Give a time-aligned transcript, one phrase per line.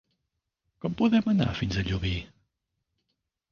[0.85, 2.17] Com podem anar fins a Llubí?